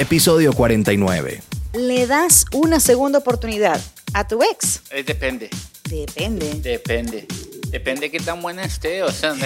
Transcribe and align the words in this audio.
episodio 0.00 0.52
49. 0.54 1.42
¿Le 1.74 2.06
das 2.06 2.46
una 2.52 2.80
segunda 2.80 3.18
oportunidad 3.18 3.78
a 4.14 4.26
tu 4.26 4.42
ex? 4.42 4.80
Eh, 4.90 5.02
depende, 5.02 5.50
Depende. 5.84 6.54
depende. 6.54 7.26
Depende 7.68 8.00
de 8.00 8.10
qué 8.10 8.18
tan 8.18 8.40
buena 8.40 8.64
esté, 8.64 9.02
o 9.02 9.12
sea. 9.12 9.34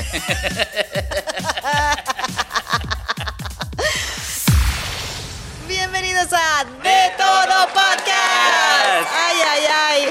Bienvenidos 5.67 6.29
a 6.33 6.65
De 6.65 7.11
Todo 7.19 7.67
Podcast. 7.73 9.09
Ay, 9.13 9.37
ay, 9.51 9.65
ay. 9.69 10.03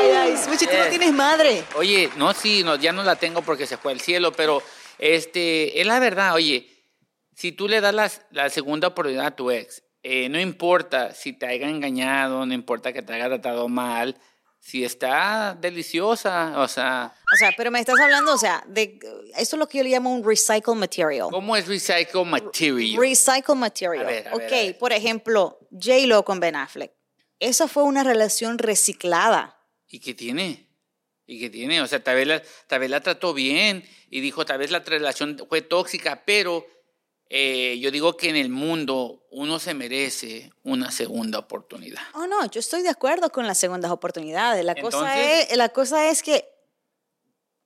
Ay, 0.00 0.10
ay, 0.16 0.34
tú 0.46 0.50
no 0.78 0.86
tienes 0.88 1.12
madre. 1.12 1.64
Oye, 1.76 2.08
no, 2.16 2.32
sí, 2.32 2.62
no, 2.64 2.76
ya 2.76 2.92
no 2.92 3.04
la 3.04 3.16
tengo 3.16 3.42
porque 3.42 3.66
se 3.66 3.76
fue 3.76 3.92
al 3.92 4.00
cielo, 4.00 4.32
pero 4.32 4.62
este, 4.98 5.78
es 5.80 5.86
la 5.86 5.98
verdad, 5.98 6.32
oye, 6.34 6.71
si 7.42 7.50
tú 7.50 7.66
le 7.66 7.80
das 7.80 7.92
la, 7.92 8.08
la 8.30 8.48
segunda 8.50 8.86
oportunidad 8.86 9.26
a 9.26 9.34
tu 9.34 9.50
ex, 9.50 9.82
eh, 10.04 10.28
no 10.28 10.38
importa 10.38 11.12
si 11.12 11.32
te 11.32 11.46
haya 11.46 11.68
engañado, 11.68 12.46
no 12.46 12.54
importa 12.54 12.92
que 12.92 13.02
te 13.02 13.14
haya 13.14 13.26
tratado 13.26 13.68
mal, 13.68 14.16
si 14.60 14.84
está 14.84 15.58
deliciosa, 15.60 16.60
o 16.60 16.68
sea, 16.68 17.12
O 17.34 17.36
sea, 17.36 17.50
pero 17.56 17.72
me 17.72 17.80
estás 17.80 17.98
hablando, 17.98 18.32
o 18.32 18.38
sea, 18.38 18.62
de 18.68 18.96
eso 19.36 19.56
es 19.56 19.58
lo 19.58 19.66
que 19.66 19.78
yo 19.78 19.82
le 19.82 19.90
llamo 19.90 20.14
un 20.14 20.22
recycle 20.22 20.76
material. 20.76 21.30
¿cómo 21.32 21.56
es 21.56 21.66
recycle 21.66 22.24
material? 22.24 22.96
Recycle 22.96 23.56
material. 23.56 24.06
A 24.06 24.08
ver, 24.08 24.28
a 24.28 24.36
ver, 24.36 24.44
ok, 24.46 24.52
a 24.52 24.54
ver. 24.54 24.78
por 24.78 24.92
ejemplo, 24.92 25.58
J-Lo 25.72 26.24
con 26.24 26.38
Ben 26.38 26.54
Affleck. 26.54 26.92
Esa 27.40 27.66
fue 27.66 27.82
una 27.82 28.04
relación 28.04 28.58
reciclada. 28.58 29.58
¿Y 29.88 29.98
qué 29.98 30.14
tiene? 30.14 30.68
¿Y 31.26 31.40
qué 31.40 31.50
tiene? 31.50 31.82
O 31.82 31.88
sea, 31.88 32.04
tal 32.04 32.14
vez, 32.14 32.28
la, 32.28 32.40
tal 32.68 32.78
vez 32.78 32.90
la 32.90 33.00
trató 33.00 33.34
bien 33.34 33.82
y 34.10 34.20
dijo, 34.20 34.46
tal 34.46 34.58
vez 34.58 34.70
la 34.70 34.78
relación 34.78 35.44
fue 35.48 35.60
tóxica, 35.62 36.22
pero 36.24 36.64
eh, 37.34 37.78
yo 37.80 37.90
digo 37.90 38.14
que 38.16 38.28
en 38.28 38.36
el 38.36 38.50
mundo 38.50 39.24
uno 39.30 39.58
se 39.58 39.72
merece 39.72 40.52
una 40.64 40.90
segunda 40.90 41.38
oportunidad. 41.38 42.02
Oh, 42.12 42.26
no, 42.26 42.44
yo 42.50 42.60
estoy 42.60 42.82
de 42.82 42.90
acuerdo 42.90 43.30
con 43.30 43.46
las 43.46 43.56
segundas 43.56 43.90
oportunidades. 43.90 44.62
La, 44.66 44.74
cosa, 44.74 44.98
Entonces- 44.98 45.46
es, 45.50 45.56
la 45.56 45.70
cosa 45.70 46.10
es 46.10 46.22
que 46.22 46.46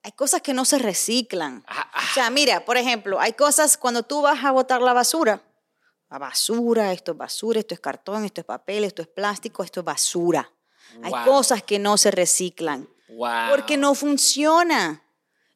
hay 0.04 0.12
cosas 0.12 0.40
que 0.40 0.54
no 0.54 0.64
se 0.64 0.78
reciclan. 0.78 1.64
Ah, 1.66 1.90
ah. 1.92 2.00
O 2.10 2.14
sea, 2.14 2.30
mira, 2.30 2.64
por 2.64 2.76
ejemplo, 2.76 3.18
hay 3.18 3.32
cosas 3.32 3.76
cuando 3.76 4.04
tú 4.04 4.22
vas 4.22 4.44
a 4.44 4.52
botar 4.52 4.80
la 4.80 4.92
basura. 4.92 5.42
La 6.08 6.18
basura, 6.18 6.92
esto 6.92 7.10
es 7.12 7.18
basura, 7.18 7.58
esto 7.58 7.74
es 7.74 7.80
cartón, 7.80 8.24
esto 8.24 8.40
es 8.42 8.44
papel, 8.46 8.84
esto 8.84 9.02
es 9.02 9.08
plástico, 9.08 9.64
esto 9.64 9.80
es 9.80 9.84
basura. 9.84 10.48
Hay 11.02 11.10
Wow. 11.10 11.24
cosas 11.24 11.64
que 11.64 11.80
no 11.80 11.96
se 11.98 12.12
reciclan 12.12 12.88
Wow. 13.08 13.50
porque 13.50 13.76
no 13.76 13.96
funciona. 13.96 15.02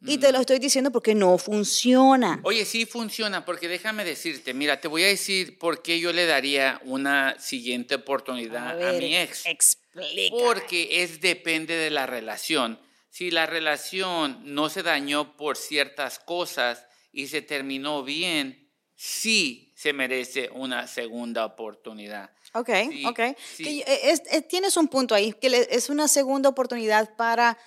Y 0.03 0.19
te 0.19 0.33
lo 0.33 0.41
estoy 0.41 0.59
diciendo 0.59 0.91
porque 0.91 1.15
no 1.15 1.37
funciona. 1.37 2.41
Oye, 2.43 2.65
sí 2.65 2.87
funciona, 2.87 3.45
porque 3.45 3.69
déjame 3.69 4.05
decirte, 4.05 4.55
mira, 4.55 4.81
te 4.81 4.89
voy 4.89 5.03
a 5.05 5.09
decir 5.09 5.59
por 5.59 5.83
qué 5.83 6.01
yo 6.01 6.13
le 6.13 6.25
daría 6.27 6.81
una 6.85 7.39
siguiente 7.39 7.97
oportunidad 7.97 8.71
a, 8.71 8.75
ver, 8.75 9.03
mi 9.03 9.15
ex. 9.17 9.45
Explica. 9.47 10.37
Porque 10.39 11.03
es 11.03 11.21
depende 11.21 11.75
de 11.77 11.91
la 11.91 12.07
relación. 12.07 12.81
Si 13.11 13.31
la 13.31 13.45
relación 13.47 14.41
no 14.45 14.71
se 14.71 14.83
dañó 14.83 15.37
por 15.37 15.57
ciertas 15.57 16.19
cosas 16.19 16.87
y 17.13 17.27
se 17.27 17.43
terminó 17.43 18.03
bien, 18.03 18.71
sí 18.95 19.73
se 19.77 19.93
merece 19.93 20.49
una 20.53 20.87
segunda 20.87 21.45
oportunidad. 21.45 22.31
Ok, 22.55 22.71
Sí, 22.91 23.05
ok. 23.07 23.21
sí. 23.57 23.65
Que 23.65 23.77
yo- 23.79 23.85
es- 23.87 24.23
es- 24.31 24.49
tienes 24.49 24.77
un 24.77 24.89
punto 24.89 25.15
ahí, 25.15 25.33
que 25.35 25.67
es 25.71 25.91
una 25.91 26.07
segunda 26.09 26.49
oportunidad 26.49 27.17
para, 27.17 27.59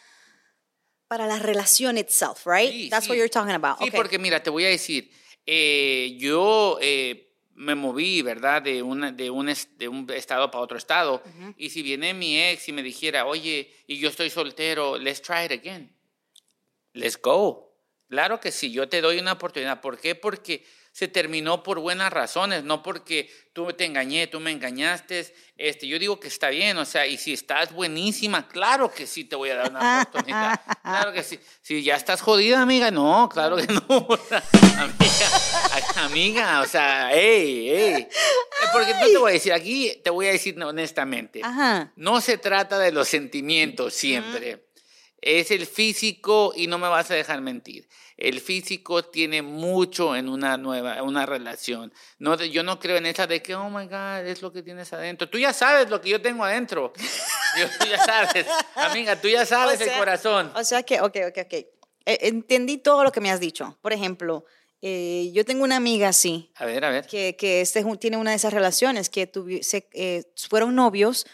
para 1.13 1.27
la 1.27 1.37
relación 1.37 1.99
itself, 1.99 2.47
right? 2.47 2.71
Sí, 2.71 2.89
That's 2.89 3.05
sí. 3.05 3.11
what 3.11 3.17
you're 3.17 3.29
talking 3.29 3.53
about. 3.53 3.77
Sí, 3.77 3.89
ok. 3.89 3.95
porque 3.95 4.17
mira, 4.17 4.41
te 4.41 4.49
voy 4.49 4.65
a 4.65 4.69
decir, 4.69 5.11
eh, 5.45 6.15
yo 6.17 6.79
eh, 6.81 7.35
me 7.53 7.75
moví, 7.75 8.23
¿verdad? 8.23 8.63
De, 8.63 8.81
una, 8.81 9.11
de, 9.11 9.29
un, 9.29 9.53
de 9.77 9.87
un 9.87 10.09
estado 10.09 10.49
para 10.49 10.63
otro 10.63 10.75
estado. 10.75 11.21
Y 11.55 11.69
si 11.69 11.83
viene 11.83 12.15
mi 12.15 12.41
ex 12.41 12.67
y 12.67 12.71
me 12.71 12.81
dijera, 12.81 13.27
oye, 13.27 13.71
y 13.85 13.99
yo 13.99 14.09
estoy 14.09 14.31
soltero, 14.31 14.97
let's 14.97 15.21
try 15.21 15.45
it 15.45 15.51
again. 15.51 15.95
Let's 16.93 17.19
go. 17.21 17.72
Claro 18.13 18.39
que 18.39 18.51
sí, 18.51 18.71
yo 18.71 18.87
te 18.87 19.01
doy 19.01 19.17
una 19.17 19.31
oportunidad. 19.31 19.81
¿Por 19.81 19.97
qué? 19.97 20.13
Porque 20.13 20.63
se 20.91 21.07
terminó 21.07 21.63
por 21.63 21.79
buenas 21.79 22.13
razones, 22.13 22.63
no 22.63 22.83
porque 22.83 23.27
tú 23.53 23.73
te 23.73 23.85
engañé, 23.85 24.27
tú 24.27 24.39
me 24.39 24.51
engañaste. 24.51 25.33
Este, 25.57 25.87
yo 25.87 25.97
digo 25.97 26.19
que 26.19 26.27
está 26.27 26.49
bien, 26.49 26.77
o 26.77 26.85
sea, 26.85 27.07
y 27.07 27.17
si 27.17 27.33
estás 27.33 27.73
buenísima, 27.73 28.47
claro 28.47 28.91
que 28.91 29.07
sí 29.07 29.23
te 29.23 29.35
voy 29.35 29.49
a 29.49 29.55
dar 29.55 29.71
una 29.71 30.03
oportunidad. 30.03 30.61
Claro 30.83 31.11
que 31.13 31.23
sí. 31.23 31.39
Si 31.61 31.81
ya 31.81 31.95
estás 31.95 32.21
jodida, 32.21 32.61
amiga, 32.61 32.91
no, 32.91 33.27
claro 33.29 33.55
que 33.55 33.65
no. 33.65 33.81
amiga, 34.77 35.41
amiga, 35.95 36.61
o 36.61 36.67
sea, 36.67 37.09
hey, 37.13 37.71
hey. 37.71 38.07
Porque 38.73 38.93
no 38.93 39.07
te 39.07 39.17
voy 39.17 39.31
a 39.31 39.33
decir, 39.33 39.53
aquí 39.53 39.99
te 40.03 40.11
voy 40.11 40.27
a 40.27 40.33
decir 40.33 40.61
honestamente. 40.61 41.41
Ajá. 41.43 41.91
No 41.95 42.21
se 42.21 42.37
trata 42.37 42.77
de 42.77 42.91
los 42.91 43.07
sentimientos 43.07 43.95
siempre. 43.95 44.61
Es 45.25 45.51
el 45.51 45.65
físico 45.67 46.51
y 46.53 46.67
no 46.67 46.77
me 46.77 46.89
vas 46.89 47.09
a 47.09 47.13
dejar 47.13 47.39
mentir. 47.39 47.87
El 48.17 48.41
físico 48.41 49.03
tiene 49.05 49.41
mucho 49.41 50.17
en 50.17 50.27
una 50.27 50.57
nueva, 50.57 51.01
una 51.01 51.25
relación. 51.25 51.93
No, 52.19 52.35
yo 52.43 52.61
no 52.61 52.77
creo 52.77 52.97
en 52.97 53.05
esa 53.05 53.25
de 53.25 53.41
que, 53.41 53.55
oh 53.55 53.69
my 53.69 53.85
God, 53.85 54.27
es 54.27 54.41
lo 54.41 54.51
que 54.51 54.61
tienes 54.61 54.91
adentro. 54.91 55.29
Tú 55.29 55.37
ya 55.39 55.53
sabes 55.53 55.89
lo 55.89 56.01
que 56.01 56.09
yo 56.09 56.21
tengo 56.21 56.43
adentro. 56.43 56.91
Yo- 57.57 57.67
tú 57.79 57.85
ya 57.87 58.03
sabes, 58.03 58.47
amiga, 58.75 59.21
tú 59.21 59.27
ya 59.29 59.45
sabes 59.45 59.79
O 59.79 59.83
sea- 59.83 59.93
el 59.93 59.99
corazón. 59.99 60.51
O 60.55 60.63
sea 60.63 60.81
que, 60.83 60.99
ok, 60.99 61.17
ok, 61.29 61.37
ok. 61.45 61.53
Eh, 61.53 61.67
entendí 62.05 62.77
todo 62.79 63.03
lo 63.03 63.11
que 63.11 63.21
me 63.21 63.29
has 63.31 63.39
dicho. 63.39 63.77
Por 63.81 63.93
ejemplo, 63.93 64.43
eh, 64.81 65.31
yo 65.33 65.45
tengo 65.45 65.63
una 65.63 65.75
amiga 65.77 66.09
así, 66.09 66.51
A 66.55 66.65
ver, 66.65 66.83
a 66.83 66.89
ver. 66.89 67.05
que, 67.07 67.35
que 67.37 67.61
este 67.61 67.85
tiene 67.97 68.17
una 68.17 68.31
de 68.31 68.35
esas 68.37 68.51
relaciones 68.53 69.09
que 69.09 69.31
tuvi- 69.31 69.61
se, 69.63 69.87
eh, 69.93 70.23
fueron 70.49 70.75
novios 70.75 71.25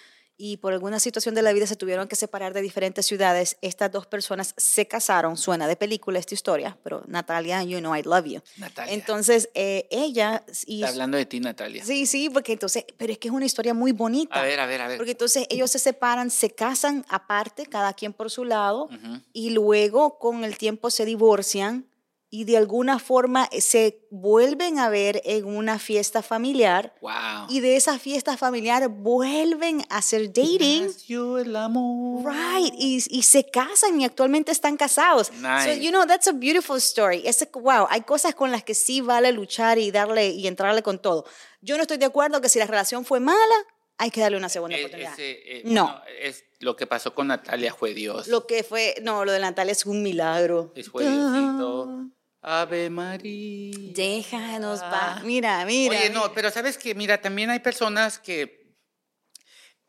y 0.42 0.56
por 0.56 0.72
alguna 0.72 1.02
situación 1.02 1.36
de 1.36 1.42
la 1.42 1.52
vida 1.52 1.68
se 1.68 1.76
tuvieron 1.76 2.08
que 2.08 2.16
separar 2.16 2.54
de 2.54 2.62
diferentes 2.62 3.06
ciudades. 3.06 3.58
Estas 3.62 3.92
dos 3.92 4.08
personas 4.08 4.54
se 4.56 4.88
casaron, 4.88 5.36
suena 5.36 5.68
de 5.68 5.76
película 5.76 6.18
esta 6.18 6.34
historia, 6.34 6.78
pero 6.82 7.04
Natalia, 7.08 7.62
you 7.64 7.80
know 7.80 7.94
I 7.94 8.04
love 8.04 8.26
you. 8.26 8.42
Natalia. 8.56 8.94
Entonces, 8.94 9.50
eh, 9.54 9.86
ella... 9.92 10.46
Y, 10.66 10.78
Está 10.78 10.94
hablando 10.94 11.18
de 11.18 11.26
ti, 11.26 11.42
Natalia. 11.42 11.84
sí, 11.84 12.06
sí, 12.06 12.30
porque 12.30 12.54
entonces, 12.54 12.86
pero 12.96 13.12
es 13.12 13.18
que 13.18 13.28
es 13.28 13.34
una 13.34 13.46
historia 13.46 13.74
muy 13.74 13.92
bonita. 13.92 14.40
A 14.40 14.44
ver, 14.44 14.62
a 14.62 14.66
ver, 14.66 14.80
a 14.82 14.88
ver. 14.88 14.98
Porque 14.98 15.12
entonces 15.12 15.46
ellos 15.50 15.70
se 15.72 15.80
separan, 15.80 16.32
se 16.32 16.52
casan 16.52 17.06
aparte, 17.10 17.66
cada 17.66 17.92
quien 17.92 18.14
por 18.14 18.32
su 18.32 18.46
lado, 18.46 18.88
y 19.34 19.50
luego 19.50 20.20
con 20.20 20.46
el 20.46 20.58
tiempo 20.58 20.90
se 20.90 21.04
divorcian 21.04 21.89
y 22.31 22.44
de 22.44 22.57
alguna 22.57 23.00
forma 23.00 23.50
eh, 23.51 23.59
se 23.59 24.07
vuelven 24.12 24.78
a 24.78 24.90
ver 24.90 25.22
en 25.25 25.45
una 25.45 25.79
fiesta 25.79 26.22
familiar 26.22 26.94
Wow. 27.01 27.47
y 27.50 27.59
de 27.59 27.75
esa 27.75 27.97
fiesta 27.97 28.38
familiar 28.38 28.88
vuelven 28.90 29.81
a 29.90 29.97
hacer 29.97 30.28
dating. 30.31 30.85
Nació 30.88 31.38
el 31.40 31.56
amor. 31.56 32.31
Right, 32.31 32.73
y, 32.78 33.03
y 33.09 33.23
se 33.23 33.44
casan 33.50 34.00
y 34.00 34.06
actualmente 34.06 34.51
están 34.51 34.78
casados. 34.78 35.28
So, 35.28 35.34
Nice. 35.35 35.79
you 35.81 35.90
know, 35.90 36.06
that's 36.06 36.28
a 36.28 36.31
beautiful 36.34 36.78
story. 36.78 37.23
Es, 37.25 37.47
wow, 37.53 37.88
hay 37.90 38.01
cosas 38.01 38.35
con 38.35 38.51
las 38.51 38.63
que 38.63 38.75
sí 38.75 39.01
vale 39.01 39.31
luchar 39.31 39.78
y 39.79 39.90
darle 39.91 40.29
y 40.29 40.46
entrarle 40.47 40.84
con 40.84 41.00
todo. 41.01 41.25
Yo 41.61 41.78
no 41.78 41.81
estoy 41.84 41.97
de 41.97 42.06
acuerdo 42.06 42.41
que 42.41 42.50
si 42.50 42.59
la 42.59 42.66
relación 42.67 43.06
fue 43.06 43.19
mala, 43.19 43.56
hay 43.97 44.11
que 44.11 44.22
darle 44.22 44.38
una 44.38 44.50
segunda 44.50 44.78
Eh, 44.78 44.81
oportunidad. 44.81 45.13
ese, 45.13 45.31
eh, 45.31 45.61
No. 45.66 46.00
es, 46.22 46.46
lo 46.59 46.75
que 46.75 46.88
pasó 46.88 47.13
con 47.13 47.28
Natalia 47.28 47.73
fue 47.73 47.94
Dios. 47.94 48.28
Lo 48.28 48.46
que 48.47 48.63
fue, 48.63 48.96
no, 49.01 49.25
lo 49.25 49.31
de 49.31 49.40
Natalia 49.40 49.72
es 49.73 49.85
un 49.85 50.03
milagro. 50.03 50.72
Es 50.75 50.90
fue 50.90 51.03
Diosito. 51.03 52.06
Ave 52.42 52.90
María. 52.90 53.94
Déjanos 53.94 54.80
pa. 54.80 55.22
Mira, 55.26 55.66
mira. 55.66 55.98
Oye, 55.98 56.10
no, 56.10 56.34
pero 56.34 56.52
sabes 56.52 56.78
que, 56.78 56.96
mira, 56.96 57.22
también 57.22 57.50
hay 57.50 57.60
personas 57.60 58.18
que 58.20 58.76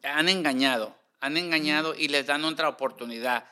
han 0.03 0.29
engañado, 0.29 0.97
han 1.21 1.37
engañado 1.37 1.95
y 1.95 2.09
les 2.09 2.27
dan 2.27 2.45
otra 2.45 2.69
oportunidad. 2.69 3.49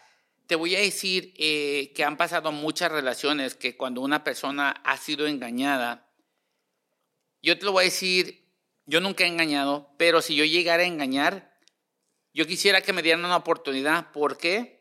Te 0.46 0.56
voy 0.56 0.74
a 0.74 0.80
decir 0.80 1.34
eh, 1.36 1.92
que 1.94 2.04
han 2.04 2.16
pasado 2.16 2.50
muchas 2.52 2.90
relaciones 2.90 3.54
que 3.54 3.76
cuando 3.76 4.00
una 4.00 4.24
persona 4.24 4.70
ha 4.84 4.96
sido 4.96 5.26
engañada, 5.26 6.10
yo 7.42 7.58
te 7.58 7.66
lo 7.66 7.72
voy 7.72 7.82
a 7.82 7.84
decir, 7.84 8.48
yo 8.86 9.00
nunca 9.00 9.24
he 9.24 9.28
engañado, 9.28 9.94
pero 9.96 10.22
si 10.22 10.34
yo 10.34 10.44
llegara 10.44 10.82
a 10.82 10.86
engañar, 10.86 11.56
yo 12.32 12.46
quisiera 12.46 12.80
que 12.80 12.92
me 12.92 13.02
dieran 13.02 13.24
una 13.24 13.36
oportunidad. 13.36 14.10
¿Por 14.10 14.38
qué? 14.38 14.77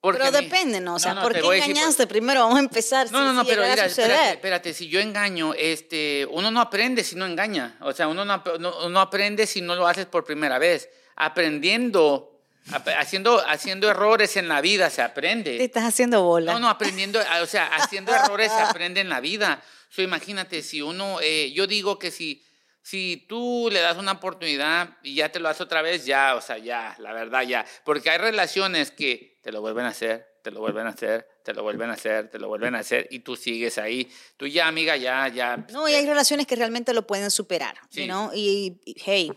Porque 0.00 0.20
Pero 0.20 0.30
depende, 0.30 0.80
¿no? 0.80 0.94
O 0.96 0.98
sea, 0.98 1.14
no, 1.14 1.22
¿por 1.22 1.32
te 1.32 1.40
qué 1.40 1.46
decir 1.48 1.60
por- 1.62 1.70
engañaste? 1.70 2.06
Primero 2.06 2.40
vamos 2.42 2.56
a 2.56 2.60
empezar. 2.60 3.10
no, 3.10 3.18
si- 3.18 3.24
no, 3.24 3.32
no, 3.32 3.42
si 3.42 3.48
pero 3.50 3.62
mira, 3.62 3.86
espérate, 3.86 4.30
espérate, 4.32 4.74
si 4.74 4.88
yo 4.88 5.00
engaño, 5.00 5.52
este, 5.54 6.26
uno 6.30 6.50
no 6.50 6.60
aprende 6.60 7.02
si 7.02 7.16
no 7.16 7.26
engaña, 7.26 7.76
o 7.80 7.92
sea, 7.92 8.06
uno 8.06 8.24
no, 8.24 8.34
ap- 8.34 8.58
no- 8.60 8.88
no 8.88 9.00
aprende 9.00 9.46
si 9.46 9.60
no 9.62 9.74
lo 9.74 9.86
haces 9.88 10.06
por 10.06 10.24
primera 10.24 10.58
vez. 10.58 10.88
Aprendiendo, 11.16 12.40
ap- 12.72 12.88
haciendo, 12.98 13.40
haciendo 13.46 13.88
errores 13.90 14.36
en 14.36 14.48
la 14.48 14.60
vida 14.60 14.88
se 14.90 14.96
Te 14.96 15.02
aprende. 15.02 15.62
estás 15.64 15.84
haciendo 15.84 16.22
bola. 16.22 16.52
No, 16.52 16.58
no, 16.60 16.68
aprendiendo, 16.68 17.20
o 17.42 17.46
sea, 17.46 17.66
haciendo 17.74 18.14
errores 18.14 18.50
se 18.52 18.60
aprende 18.78 19.00
en 19.00 19.08
la 19.08 19.20
vida. 19.20 19.62
So, 19.90 20.02
imagínate, 20.02 20.62
si 20.62 20.82
uno, 20.82 21.18
eh, 21.20 21.52
yo 21.52 21.66
digo 21.66 21.98
que 21.98 22.10
si, 22.10 22.42
si 22.86 23.26
tú 23.28 23.68
le 23.72 23.80
das 23.80 23.96
una 23.96 24.12
oportunidad 24.12 24.96
y 25.02 25.16
ya 25.16 25.32
te 25.32 25.40
lo 25.40 25.48
haces 25.48 25.62
otra 25.62 25.82
vez, 25.82 26.06
ya, 26.06 26.36
o 26.36 26.40
sea, 26.40 26.56
ya, 26.58 26.94
la 27.00 27.12
verdad, 27.12 27.42
ya. 27.42 27.66
Porque 27.84 28.10
hay 28.10 28.18
relaciones 28.18 28.92
que 28.92 29.40
te 29.42 29.50
lo 29.50 29.60
vuelven 29.60 29.86
a 29.86 29.88
hacer, 29.88 30.24
te 30.40 30.52
lo 30.52 30.60
vuelven 30.60 30.86
a 30.86 30.90
hacer, 30.90 31.26
te 31.42 31.52
lo 31.52 31.64
vuelven 31.64 31.90
a 31.90 31.94
hacer, 31.94 32.30
te 32.30 32.38
lo 32.38 32.46
vuelven 32.46 32.76
a 32.76 32.78
hacer 32.78 33.08
y 33.10 33.18
tú 33.18 33.34
sigues 33.34 33.78
ahí. 33.78 34.08
Tú 34.36 34.46
ya, 34.46 34.68
amiga, 34.68 34.96
ya, 34.96 35.26
ya. 35.26 35.56
No, 35.72 35.88
y 35.88 35.94
hay 35.94 36.06
relaciones 36.06 36.46
que 36.46 36.54
realmente 36.54 36.94
lo 36.94 37.04
pueden 37.08 37.32
superar, 37.32 37.76
Sí. 37.90 38.04
know? 38.06 38.30
Y, 38.32 38.80
y, 38.84 38.94
hey, 39.04 39.32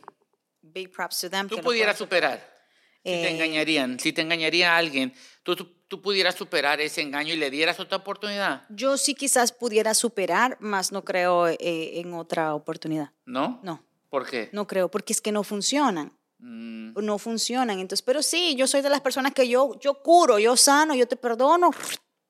big 0.62 0.92
props 0.92 1.20
to 1.22 1.30
them. 1.32 1.48
Tú 1.50 1.56
que 1.56 1.64
pudieras 1.64 1.98
superar. 1.98 2.38
Si 3.04 3.12
te 3.12 3.24
Eh, 3.30 3.32
engañarían, 3.32 4.00
si 4.00 4.14
te 4.14 4.22
engañaría 4.22 4.74
a 4.76 4.78
alguien, 4.78 5.12
tú, 5.42 5.56
tú, 5.56 5.76
tú 5.90 6.02
pudieras 6.02 6.36
superar 6.36 6.80
ese 6.80 7.02
engaño 7.02 7.34
y 7.34 7.38
le 7.38 7.50
dieras 7.50 7.80
otra 7.80 7.98
oportunidad, 7.98 8.64
Yo 8.70 8.96
sí 8.98 9.16
quizás 9.16 9.52
pudiera 9.52 9.94
superar, 9.94 10.56
más 10.62 10.92
no 10.94 11.04
creo 11.04 11.48
eh, 11.48 12.00
en 12.00 12.14
otra 12.14 12.56
oportunidad. 12.56 13.12
¿no? 13.26 13.60
No, 13.64 13.84
¿Por 14.10 14.26
qué? 14.30 14.50
no 14.54 14.66
creo, 14.68 14.90
porque 14.90 15.12
es 15.12 15.20
que 15.20 15.32
no 15.34 15.44
funcionan. 15.44 16.14
Mm, 16.38 16.94
No 17.04 17.18
funcionan. 17.18 17.80
Entonces, 17.80 18.02
pero 18.02 18.24
sí, 18.24 18.56
yo 18.56 18.66
soy 18.68 18.82
de 18.82 18.90
las 18.90 19.02
personas 19.02 19.34
que 19.34 19.48
yo, 19.50 19.78
yo 19.80 20.02
curo, 20.02 20.40
yo 20.40 20.56
sano, 20.56 20.96
yo 20.96 21.08
te 21.08 21.18
perdono, 21.18 21.72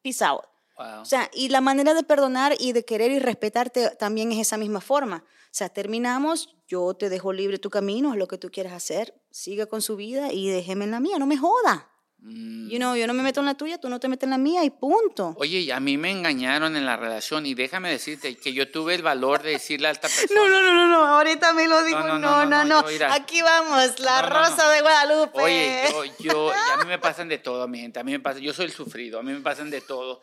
peace 0.01 0.23
out. 0.25 0.41
wow. 0.77 1.01
O 1.01 1.05
sea, 1.05 1.29
y 1.33 1.49
la 1.49 1.61
manera 1.61 1.93
de 1.93 2.03
perdonar 2.03 2.55
y 2.59 2.71
de 2.71 2.83
querer 2.85 3.11
y 3.11 3.19
respetarte 3.19 3.91
también 3.99 4.31
es 4.31 4.39
esa 4.39 4.57
misma 4.57 4.81
forma. 4.81 5.23
O 5.27 5.51
sea, 5.51 5.67
terminamos, 5.69 6.55
yo 6.67 6.93
te 6.93 7.09
dejo 7.09 7.33
libre 7.33 7.57
tu 7.59 7.69
camino, 7.69 8.11
haz 8.11 8.17
lo 8.17 8.27
que 8.27 8.37
tú 8.37 8.49
quieras 8.51 8.73
hacer, 8.73 9.13
sigue 9.31 9.67
con 9.67 9.81
su 9.81 9.95
vida 9.95 10.31
y 10.31 10.47
déjeme 10.49 10.85
en 10.85 10.91
la 10.91 10.99
mía, 10.99 11.17
no 11.19 11.25
me 11.27 11.37
joda. 11.37 11.88
Mm. 12.21 12.69
You 12.69 12.77
know, 12.77 12.95
yo 12.95 13.07
no 13.07 13.13
me 13.13 13.23
meto 13.23 13.39
en 13.39 13.45
la 13.45 13.55
tuya, 13.55 13.77
tú 13.77 13.89
no 13.89 13.99
te 13.99 14.09
metes 14.09 14.25
en 14.25 14.31
la 14.31 14.37
mía 14.37 14.63
y 14.63 14.69
punto. 14.69 15.35
Oye, 15.37 15.59
y 15.59 15.71
a 15.71 15.79
mí 15.79 15.97
me 15.97 16.11
engañaron 16.11 16.75
en 16.75 16.85
la 16.85 16.97
relación 16.97 17.45
y 17.45 17.53
déjame 17.53 17.89
decirte 17.89 18.35
que 18.35 18.51
yo 18.51 18.69
tuve 18.69 18.95
el 18.95 19.01
valor 19.01 19.41
de 19.41 19.51
decirle 19.51 19.87
a 19.87 19.91
esta 19.91 20.07
persona. 20.15 20.39
No, 20.39 20.47
no, 20.49 20.61
no, 20.61 20.73
no, 20.73 20.87
no, 20.87 21.07
ahorita 21.15 21.53
me 21.53 21.67
lo 21.67 21.81
dijo, 21.83 21.99
no, 21.99 22.19
no, 22.19 22.45
no, 22.45 22.65
no, 22.65 22.91
yo, 22.91 23.07
aquí 23.09 23.41
vamos, 23.41 23.99
la 24.01 24.21
rosa 24.23 24.69
de 24.69 24.81
Guadalupe. 24.81 25.41
Oye, 25.41 25.83
yo, 25.91 26.03
yo, 26.19 26.51
a 26.51 26.77
mí 26.77 26.85
me 26.87 26.99
pasan 26.99 27.29
de 27.29 27.37
todo, 27.37 27.67
mi 27.67 27.79
gente. 27.79 27.99
A 27.99 28.03
mí 28.03 28.11
me 28.11 28.19
pasa, 28.19 28.39
yo 28.39 28.53
soy 28.53 28.65
el 28.65 28.73
sufrido, 28.73 29.19
a 29.19 29.23
mí 29.23 29.31
me 29.31 29.41
pasan 29.41 29.69
de 29.69 29.79
todo. 29.79 30.21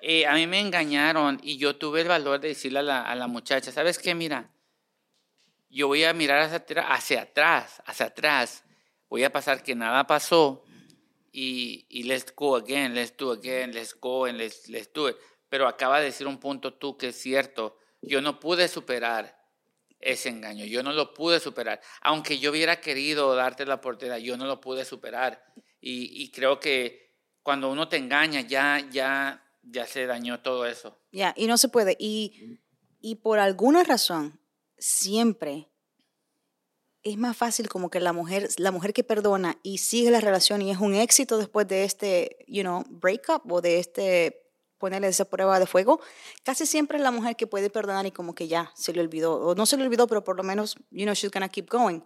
Eh, 0.00 0.26
a 0.26 0.34
mí 0.34 0.46
me 0.46 0.60
engañaron 0.60 1.40
y 1.42 1.58
yo 1.58 1.76
tuve 1.76 2.00
el 2.00 2.08
valor 2.08 2.40
de 2.40 2.48
decirle 2.48 2.78
a 2.78 2.82
la, 2.82 3.02
a 3.02 3.14
la 3.14 3.26
muchacha, 3.26 3.70
¿sabes 3.70 3.98
qué? 3.98 4.14
Mira, 4.14 4.50
yo 5.68 5.88
voy 5.88 6.04
a 6.04 6.14
mirar 6.14 6.40
hacia 6.40 7.20
atrás, 7.20 7.82
hacia 7.84 8.06
atrás. 8.06 8.64
Voy 9.10 9.24
a 9.24 9.30
pasar 9.30 9.62
que 9.62 9.74
nada 9.74 10.06
pasó 10.06 10.63
y, 11.34 11.84
y 11.88 12.04
let's 12.04 12.32
go 12.34 12.54
again, 12.54 12.94
let's 12.94 13.16
do 13.16 13.32
again, 13.32 13.72
let's 13.72 13.92
go 13.92 14.26
and 14.26 14.38
let's, 14.38 14.70
do 14.92 15.08
it. 15.08 15.16
Pero 15.48 15.66
acaba 15.66 15.98
de 15.98 16.06
decir 16.06 16.28
un 16.28 16.38
punto 16.38 16.74
tú 16.74 16.96
que 16.96 17.08
es 17.08 17.16
cierto. 17.16 17.76
Yo 18.00 18.20
no 18.20 18.38
pude 18.38 18.68
superar 18.68 19.36
ese 19.98 20.28
engaño. 20.28 20.64
Yo 20.64 20.84
no 20.84 20.92
lo 20.92 21.12
pude 21.12 21.40
superar. 21.40 21.80
Aunque 22.02 22.38
yo 22.38 22.52
hubiera 22.52 22.80
querido 22.80 23.34
darte 23.34 23.66
la 23.66 23.74
oportunidad, 23.74 24.18
yo 24.18 24.36
no 24.36 24.46
lo 24.46 24.60
pude 24.60 24.84
superar. 24.84 25.44
Y, 25.80 26.22
y 26.22 26.30
creo 26.30 26.60
que 26.60 27.16
cuando 27.42 27.68
uno 27.68 27.88
te 27.88 27.96
engaña, 27.96 28.40
ya, 28.42 28.86
ya, 28.92 29.44
ya 29.62 29.86
se 29.86 30.06
dañó 30.06 30.40
todo 30.40 30.66
eso. 30.66 30.96
Ya, 31.10 31.34
y 31.36 31.48
no 31.48 31.58
se 31.58 31.68
puede. 31.68 31.96
Y, 31.98 32.60
y 33.00 33.16
por 33.16 33.40
alguna 33.40 33.82
razón, 33.82 34.40
siempre 34.78 35.68
es 37.04 37.18
más 37.18 37.36
fácil 37.36 37.68
como 37.68 37.90
que 37.90 38.00
la 38.00 38.12
mujer, 38.12 38.48
la 38.56 38.72
mujer 38.72 38.92
que 38.92 39.04
perdona 39.04 39.58
y 39.62 39.78
sigue 39.78 40.10
la 40.10 40.20
relación 40.20 40.62
y 40.62 40.70
es 40.70 40.78
un 40.78 40.94
éxito 40.94 41.36
después 41.38 41.68
de 41.68 41.84
este, 41.84 42.38
you 42.48 42.62
know, 42.62 42.82
breakup 42.88 43.50
o 43.52 43.60
de 43.60 43.78
este 43.78 44.40
ponerle 44.78 45.08
esa 45.08 45.24
prueba 45.24 45.58
de 45.58 45.66
fuego, 45.66 46.00
casi 46.42 46.66
siempre 46.66 46.98
es 46.98 47.02
la 47.02 47.10
mujer 47.10 47.36
que 47.36 47.46
puede 47.46 47.70
perdonar 47.70 48.04
y 48.06 48.10
como 48.10 48.34
que 48.34 48.48
ya 48.48 48.72
se 48.74 48.92
le 48.92 49.00
olvidó, 49.00 49.34
o 49.36 49.54
no 49.54 49.66
se 49.66 49.76
le 49.76 49.84
olvidó, 49.84 50.06
pero 50.06 50.24
por 50.24 50.36
lo 50.36 50.42
menos, 50.42 50.76
you 50.90 51.04
know, 51.04 51.14
she's 51.14 51.30
gonna 51.30 51.48
keep 51.48 51.70
going. 51.70 52.00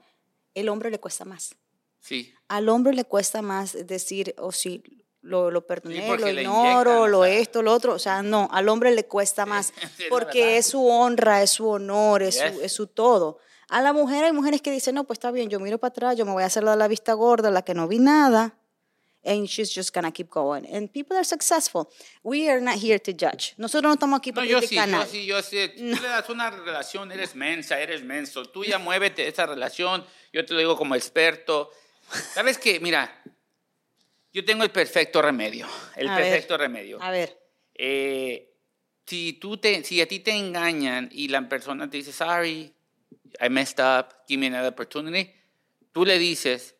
El 0.54 0.68
hombre 0.68 0.90
le 0.90 1.00
cuesta 1.00 1.24
más. 1.24 1.56
Sí. 2.00 2.32
Al 2.46 2.68
hombre 2.68 2.94
le 2.94 3.04
cuesta 3.04 3.42
más 3.42 3.76
decir, 3.86 4.34
o 4.38 4.52
sí, 4.52 4.82
lo, 5.22 5.50
lo 5.50 5.66
perdoné, 5.66 6.04
porque 6.06 6.32
lo 6.32 6.40
ignoro, 6.40 6.90
inyectan, 6.90 7.10
lo 7.10 7.20
o 7.20 7.24
sea. 7.24 7.34
esto, 7.34 7.62
lo 7.62 7.72
otro. 7.72 7.94
O 7.94 7.98
sea, 7.98 8.22
no, 8.22 8.48
al 8.52 8.68
hombre 8.68 8.92
le 8.92 9.04
cuesta 9.06 9.46
más 9.46 9.72
Sí, 9.96 10.04
porque 10.08 10.56
es 10.58 10.66
su 10.66 10.86
honra, 10.86 11.42
es 11.42 11.50
su 11.50 11.68
honor, 11.68 12.22
es, 12.22 12.40
Yes. 12.40 12.54
su, 12.54 12.60
es 12.62 12.72
su 12.72 12.86
todo. 12.86 13.38
A 13.68 13.82
la 13.82 13.92
mujer 13.92 14.24
hay 14.24 14.32
mujeres 14.32 14.62
que 14.62 14.70
dicen, 14.70 14.94
no, 14.94 15.04
pues 15.04 15.16
está 15.18 15.30
bien, 15.30 15.50
yo 15.50 15.60
miro 15.60 15.78
para 15.78 15.90
atrás, 15.90 16.16
yo 16.16 16.24
me 16.24 16.32
voy 16.32 16.42
a 16.42 16.46
hacer 16.46 16.62
la 16.64 16.70
de 16.70 16.76
la 16.78 16.88
vista 16.88 17.12
gorda, 17.12 17.50
la 17.50 17.62
que 17.62 17.74
no 17.74 17.86
vi 17.88 17.98
nada. 17.98 18.54
And 19.24 19.46
she's 19.46 19.74
just 19.74 19.92
gonna 19.92 20.12
keep 20.12 20.30
going. 20.30 20.64
And 20.72 20.90
people 20.90 21.16
are 21.16 21.24
successful. 21.24 21.88
We 22.22 22.48
are 22.48 22.60
not 22.60 22.76
here 22.76 22.98
to 23.00 23.10
judge. 23.10 23.52
Nosotros 23.58 23.90
no 23.90 23.94
estamos 23.94 24.18
aquí 24.20 24.30
No, 24.30 24.36
para 24.36 24.46
yo 24.46 24.60
sí, 24.62 24.76
yo 24.76 25.04
sí, 25.04 25.26
yo 25.26 25.42
sí. 25.42 25.68
Tú 25.76 26.00
le 26.00 26.08
das 26.08 26.30
una 26.30 26.48
relación, 26.50 27.10
eres 27.12 27.34
mensa, 27.34 27.78
eres 27.80 28.02
menso. 28.04 28.44
Tú 28.46 28.64
ya 28.64 28.78
muévete 28.78 29.26
esa 29.26 29.44
relación. 29.44 30.06
Yo 30.32 30.46
te 30.46 30.54
lo 30.54 30.60
digo 30.60 30.76
como 30.78 30.94
experto. 30.94 31.70
¿Sabes 32.32 32.56
qué? 32.58 32.78
Mira, 32.80 33.22
yo 34.32 34.44
tengo 34.44 34.62
el 34.64 34.70
perfecto 34.70 35.20
remedio. 35.22 35.66
El 35.96 36.08
A 36.08 36.16
ver. 36.16 36.24
perfecto 36.30 36.56
remedio. 36.56 36.98
A 37.02 37.10
ver, 37.10 37.38
Eh, 37.74 38.54
si, 39.06 39.34
tú 39.34 39.56
te, 39.58 39.82
si 39.84 40.00
a 40.00 40.06
ti 40.08 40.20
te 40.20 40.32
engañan 40.32 41.08
y 41.12 41.28
la 41.28 41.48
persona 41.48 41.88
te 41.88 41.96
dice, 41.98 42.12
sorry, 42.12 42.74
I 43.40 43.48
messed 43.48 43.78
up, 43.82 44.08
give 44.26 44.38
me 44.40 44.48
another 44.48 44.72
opportunity, 44.72 45.32
tú 45.92 46.04
le 46.04 46.18
dices, 46.18 46.74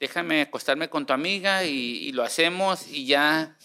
déjame 0.00 0.42
acostarme 0.42 0.88
con 0.90 1.06
tu 1.06 1.12
amiga 1.12 1.64
y, 1.64 1.70
y 2.08 2.12
lo 2.12 2.22
hacemos 2.24 2.86
y 2.88 3.06
ya, 3.06 3.56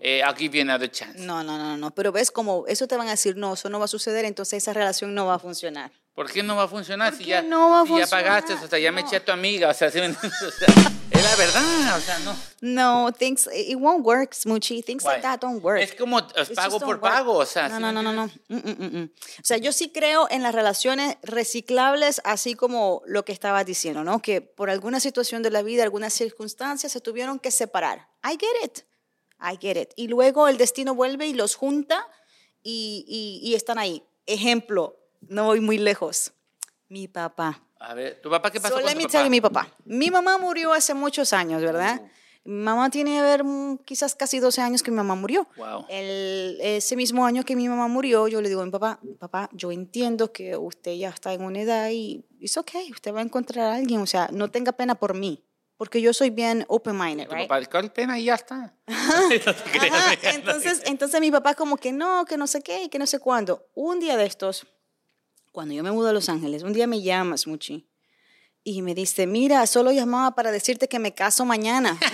eh, 0.00 0.22
I'll 0.26 0.34
give 0.36 0.56
you 0.56 0.62
another 0.62 0.90
chance. 0.90 1.18
no, 1.20 1.44
no, 1.44 1.56
no, 1.58 1.76
no. 1.76 1.94
Pero 1.94 2.10
ves 2.12 2.30
como 2.30 2.66
eso 2.66 2.88
te 2.88 2.96
van 2.96 3.06
a 3.08 3.12
decir, 3.12 3.36
no, 3.36 3.54
eso 3.54 3.68
no 3.68 3.78
va 3.78 3.84
a 3.84 3.88
suceder, 3.88 4.24
entonces 4.24 4.62
esa 4.62 4.72
relación 4.72 5.14
no 5.14 5.26
va 5.26 5.34
a 5.34 5.38
funcionar. 5.38 5.92
¿Por 6.14 6.30
qué 6.32 6.42
no 6.42 6.56
va 6.56 6.64
a 6.64 6.68
funcionar? 6.68 7.10
¿Por 7.10 7.18
Si 7.18 7.24
qué 7.24 7.30
ya, 7.30 7.42
no 7.42 7.70
va 7.70 7.82
a 7.82 7.84
si 7.84 7.90
ya 7.90 7.98
funcionar? 8.06 8.24
pagaste, 8.24 8.54
o 8.54 8.68
sea, 8.68 8.78
ya 8.78 8.90
me 8.90 9.02
No. 9.02 9.06
eché 9.06 9.16
a 9.16 9.24
tu 9.24 9.30
amiga, 9.30 9.68
o 9.68 9.74
sea, 9.74 9.88
¿sí 9.92 10.00
me? 10.00 10.08
O 10.08 10.50
sea, 10.50 10.68
es 11.18 11.24
la 11.24 11.36
verdad, 11.36 11.96
o 11.96 12.00
sea, 12.00 12.18
no. 12.20 12.36
No, 12.60 13.12
things, 13.12 13.48
it 13.52 13.76
won't 13.76 14.04
work, 14.04 14.32
Smoochie. 14.34 14.82
Things 14.82 15.04
like 15.04 15.22
that 15.22 15.40
don't 15.40 15.62
work. 15.62 15.80
Es 15.80 15.94
como 15.94 16.18
pago 16.54 16.78
por 16.78 16.88
work. 16.96 17.00
pago, 17.00 17.34
o 17.34 17.46
sea. 17.46 17.68
No, 17.68 17.76
¿sí 17.76 17.82
no, 17.82 17.92
no, 17.92 18.02
no, 18.02 18.12
no. 18.12 18.26
Mm, 18.48 18.56
mm, 18.56 18.76
mm, 18.78 18.98
mm. 18.98 19.10
O 19.40 19.44
sea, 19.44 19.56
yo 19.58 19.72
sí 19.72 19.90
creo 19.90 20.28
en 20.30 20.42
las 20.42 20.54
relaciones 20.54 21.16
reciclables, 21.22 22.20
así 22.24 22.54
como 22.54 23.02
lo 23.06 23.24
que 23.24 23.32
estabas 23.32 23.64
diciendo, 23.66 24.04
¿no? 24.04 24.20
Que 24.20 24.40
por 24.40 24.70
alguna 24.70 25.00
situación 25.00 25.42
de 25.42 25.50
la 25.50 25.62
vida, 25.62 25.82
algunas 25.82 26.12
circunstancias, 26.12 26.92
se 26.92 27.00
tuvieron 27.00 27.38
que 27.38 27.50
separar. 27.50 28.08
I 28.24 28.38
get 28.38 28.64
it. 28.64 28.78
I 29.40 29.56
get 29.60 29.80
it. 29.80 29.90
Y 29.96 30.08
luego 30.08 30.48
el 30.48 30.58
destino 30.58 30.94
vuelve 30.94 31.26
y 31.26 31.34
los 31.34 31.54
junta 31.54 32.06
y, 32.62 33.04
y, 33.06 33.48
y 33.48 33.54
están 33.54 33.78
ahí. 33.78 34.02
Ejemplo, 34.26 34.98
no 35.20 35.44
voy 35.44 35.60
muy 35.60 35.78
lejos. 35.78 36.32
Mi 36.88 37.06
papá. 37.06 37.67
A 37.80 37.94
ver, 37.94 38.20
¿tu 38.20 38.28
papá 38.30 38.50
qué 38.50 38.60
pasó 38.60 38.74
So, 38.74 38.80
con 38.80 38.86
let 38.86 38.92
tu 38.92 38.98
me 38.98 39.04
papá? 39.04 39.12
tell 39.12 39.24
you, 39.24 39.30
mi 39.30 39.40
papá. 39.40 39.68
Mi 39.84 40.10
mamá 40.10 40.38
murió 40.38 40.72
hace 40.72 40.94
muchos 40.94 41.32
años, 41.32 41.62
¿verdad? 41.62 42.00
Mi 42.44 42.54
mamá 42.62 42.88
tiene, 42.88 43.18
a 43.18 43.22
ver, 43.22 43.44
mm, 43.44 43.78
quizás 43.84 44.14
casi 44.14 44.38
12 44.40 44.60
años 44.62 44.82
que 44.82 44.90
mi 44.90 44.96
mamá 44.96 45.14
murió. 45.14 45.46
Wow. 45.56 45.84
El, 45.88 46.58
ese 46.62 46.96
mismo 46.96 47.26
año 47.26 47.44
que 47.44 47.54
mi 47.54 47.68
mamá 47.68 47.88
murió, 47.88 48.26
yo 48.26 48.40
le 48.40 48.48
digo 48.48 48.62
a 48.62 48.64
mi 48.64 48.70
papá, 48.70 48.98
papá, 49.18 49.50
yo 49.52 49.70
entiendo 49.70 50.32
que 50.32 50.56
usted 50.56 50.94
ya 50.94 51.10
está 51.10 51.32
en 51.34 51.42
una 51.42 51.60
edad 51.60 51.90
y 51.90 52.24
es 52.40 52.56
ok, 52.56 52.70
usted 52.90 53.12
va 53.14 53.20
a 53.20 53.22
encontrar 53.22 53.66
a 53.66 53.74
alguien, 53.74 54.00
o 54.00 54.06
sea, 54.06 54.28
no 54.32 54.50
tenga 54.50 54.72
pena 54.72 54.94
por 54.94 55.12
mí, 55.14 55.44
porque 55.76 56.00
yo 56.00 56.12
soy 56.14 56.30
bien 56.30 56.64
open-minded, 56.68 57.28
right? 57.30 57.48
papá, 57.48 57.64
¿cuál 57.66 57.92
pena? 57.92 58.18
Y 58.18 58.24
ya 58.24 58.34
está. 58.36 58.74
Ajá, 58.86 59.20
te 60.20 60.30
entonces, 60.30 60.82
entonces 60.86 61.20
mi 61.20 61.30
papá 61.30 61.54
como 61.54 61.76
que 61.76 61.92
no, 61.92 62.24
que 62.24 62.36
no 62.38 62.46
sé 62.46 62.62
qué, 62.62 62.84
y 62.84 62.88
que 62.88 62.98
no 62.98 63.06
sé 63.06 63.18
cuándo. 63.18 63.66
Un 63.74 64.00
día 64.00 64.16
de 64.16 64.24
estos, 64.24 64.66
cuando 65.58 65.74
yo 65.74 65.82
me 65.82 65.90
mudo 65.90 66.10
a 66.10 66.12
Los 66.12 66.28
Ángeles, 66.28 66.62
un 66.62 66.72
día 66.72 66.86
me 66.86 67.02
llamas, 67.02 67.48
Muchi, 67.48 67.90
y 68.62 68.80
me 68.80 68.94
dice, 68.94 69.26
mira, 69.26 69.66
solo 69.66 69.90
llamaba 69.90 70.36
para 70.36 70.52
decirte 70.52 70.86
que 70.86 71.00
me 71.00 71.16
caso 71.16 71.44
mañana. 71.44 71.98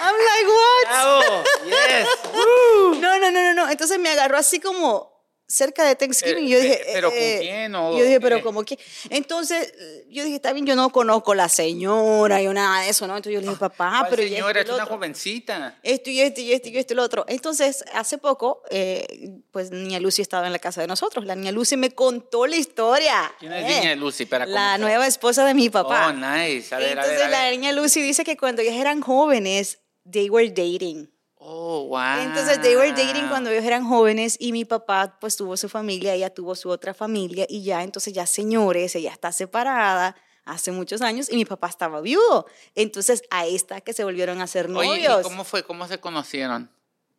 I'm 0.00 0.14
like, 0.16 0.48
what? 0.48 0.86
Bravo, 0.88 1.20
yes. 1.66 2.08
No, 2.98 3.18
no, 3.18 3.30
no, 3.30 3.42
no, 3.42 3.52
no. 3.52 3.68
Entonces 3.68 3.98
me 3.98 4.08
agarró 4.08 4.38
así 4.38 4.58
como 4.58 5.17
cerca 5.50 5.82
de 5.84 5.96
Thanksgiving. 5.96 6.44
y 6.44 6.50
yo 6.50 6.58
Eh, 6.58 6.60
dije, 6.62 6.74
eh, 6.82 6.90
¿pero 6.92 7.08
con 7.08 7.18
eh, 7.18 7.38
quién 7.40 7.74
o 7.74 7.96
Yo 7.98 8.04
dije, 8.04 8.20
pero 8.20 8.42
como 8.42 8.64
que. 8.64 8.78
Entonces 9.08 9.72
eh, 9.78 10.06
yo 10.10 10.22
dije, 10.24 10.36
está 10.36 10.52
bien, 10.52 10.66
yo 10.66 10.76
no 10.76 10.90
conozco 10.90 11.34
la 11.34 11.48
señora 11.48 12.42
y 12.42 12.46
nada 12.48 12.82
de 12.82 12.90
eso, 12.90 13.06
¿no? 13.06 13.16
Entonces 13.16 13.32
yo 13.34 13.40
le 13.40 13.46
dije, 13.48 13.58
papá, 13.58 13.96
¿Cuál 14.00 14.10
pero. 14.10 14.22
señora, 14.22 14.60
es 14.60 14.66
y 14.66 14.68
lo 14.68 14.74
una 14.74 14.84
jovencita. 14.86 15.78
Esto 15.82 16.10
y 16.10 16.20
esto 16.20 16.40
y 16.42 16.52
esto 16.52 16.68
y 16.68 16.76
esto 16.78 16.92
y 16.92 16.96
lo 16.96 17.02
otro. 17.02 17.24
Entonces, 17.28 17.82
hace 17.94 18.18
poco, 18.18 18.62
eh, 18.70 19.40
pues 19.50 19.70
niña 19.70 19.98
Lucy 20.00 20.20
estaba 20.22 20.46
en 20.46 20.52
la 20.52 20.58
casa 20.58 20.82
de 20.82 20.86
nosotros. 20.86 21.24
La 21.24 21.34
niña 21.34 21.50
Lucy 21.52 21.76
me 21.78 21.90
contó 21.92 22.46
la 22.46 22.56
historia. 22.56 23.32
¿Quién 23.40 23.52
es 23.54 23.64
eh, 23.64 23.80
niña 23.80 23.96
Lucy? 23.96 24.26
Para 24.26 24.44
La 24.44 24.52
comenzar. 24.52 24.80
nueva 24.80 25.06
esposa 25.06 25.44
de 25.46 25.54
mi 25.54 25.70
papá. 25.70 26.08
Oh, 26.08 26.12
nice. 26.12 26.74
A 26.74 26.78
ver, 26.78 26.88
a 26.88 26.90
Entonces 26.92 27.16
ver, 27.18 27.22
a 27.26 27.28
la 27.30 27.42
ver. 27.44 27.52
niña 27.52 27.72
Lucy 27.72 28.02
dice 28.02 28.22
que 28.22 28.36
cuando 28.36 28.60
ellos 28.62 28.74
eran 28.74 29.00
jóvenes, 29.00 29.78
they 30.10 30.28
were 30.28 30.48
dating. 30.50 31.10
Oh, 31.50 31.86
wow. 31.88 32.20
Entonces, 32.20 32.60
they 32.60 32.76
were 32.76 32.92
dating 32.92 33.26
cuando 33.28 33.48
ellos 33.48 33.64
eran 33.64 33.88
jóvenes 33.88 34.36
y 34.38 34.52
mi 34.52 34.66
papá 34.66 35.16
pues 35.18 35.34
tuvo 35.34 35.56
su 35.56 35.70
familia, 35.70 36.12
ella 36.12 36.28
tuvo 36.28 36.54
su 36.54 36.68
otra 36.68 36.92
familia 36.92 37.46
y 37.48 37.62
ya, 37.62 37.82
entonces 37.82 38.12
ya 38.12 38.26
señores, 38.26 38.94
ella 38.94 39.12
está 39.12 39.32
separada 39.32 40.14
hace 40.44 40.72
muchos 40.72 41.00
años 41.00 41.30
y 41.30 41.36
mi 41.36 41.46
papá 41.46 41.68
estaba 41.68 42.02
viudo. 42.02 42.46
Entonces, 42.74 43.22
ahí 43.30 43.54
está 43.54 43.80
que 43.80 43.94
se 43.94 44.04
volvieron 44.04 44.42
a 44.42 44.46
ser 44.46 44.66
Oye, 44.66 44.88
¿y 44.88 45.04
novios. 45.04 45.22
cómo 45.22 45.42
fue? 45.42 45.62
¿Cómo 45.62 45.88
se 45.88 45.98
conocieron? 45.98 46.70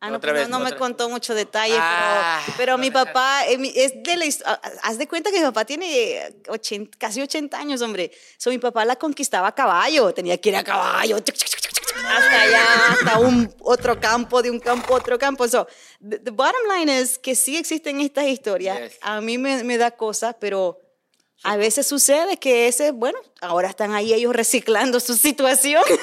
Ah, 0.02 0.10
no, 0.10 0.16
Otra 0.16 0.30
pues 0.30 0.42
vez, 0.42 0.48
no, 0.48 0.60
no 0.60 0.64
me 0.64 0.76
contó 0.76 1.10
mucho 1.10 1.34
detalle, 1.34 1.76
Ah, 1.78 2.40
pero, 2.46 2.56
pero 2.56 2.78
mi 2.78 2.90
papá 2.90 3.46
eh, 3.46 3.58
es 3.74 4.02
de 4.02 4.16
la 4.16 4.24
ah, 4.46 4.60
Haz 4.84 4.96
de 4.96 5.06
cuenta 5.06 5.30
que 5.30 5.38
mi 5.40 5.44
papá 5.44 5.66
tiene 5.66 6.36
80 6.48 6.96
casi 6.98 7.20
80 7.20 7.58
años, 7.58 7.82
hombre. 7.82 8.10
So, 8.38 8.48
mi 8.48 8.56
papá 8.58 8.84
la 8.86 8.96
conquistaba 8.96 9.48
a 9.48 9.54
caballo, 9.54 10.14
tenía 10.14 10.38
que 10.38 10.48
ir 10.48 10.56
a 10.56 10.64
caballo. 10.64 11.18
Hasta 11.94 12.40
allá, 12.42 12.92
hasta 12.92 13.18
un 13.18 13.54
otro 13.60 14.00
campo, 14.00 14.42
de 14.42 14.50
un 14.50 14.60
campo 14.60 14.94
a 14.94 14.98
otro 14.98 15.18
campo. 15.18 15.46
So, 15.48 15.66
the, 16.00 16.18
the 16.18 16.30
bottom 16.30 16.60
line 16.68 16.88
es 16.88 17.18
que 17.18 17.34
sí 17.34 17.56
existen 17.56 18.00
estas 18.00 18.26
historias. 18.26 18.78
Yes. 18.78 18.98
A 19.02 19.20
mí 19.20 19.38
me, 19.38 19.64
me 19.64 19.78
da 19.78 19.90
cosa, 19.90 20.32
pero 20.38 20.80
a 21.42 21.56
veces 21.56 21.86
sucede 21.86 22.36
que 22.36 22.68
ese, 22.68 22.92
bueno, 22.92 23.18
ahora 23.40 23.68
están 23.68 23.92
ahí 23.92 24.12
ellos 24.12 24.34
reciclando 24.34 25.00
su 25.00 25.14
situación. 25.14 25.82